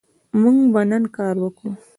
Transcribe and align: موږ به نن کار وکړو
موږ 0.41 0.57
به 0.73 0.81
نن 0.89 1.03
کار 1.17 1.35
وکړو 1.43 1.71